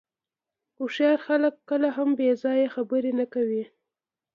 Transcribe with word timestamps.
هوښیار 0.77 1.17
خلک 1.27 1.53
کله 1.69 1.89
هم 1.97 2.09
بې 2.17 2.29
ځایه 2.43 2.67
خبرې 2.75 3.11
نه 3.19 3.25
کوي. 3.33 3.63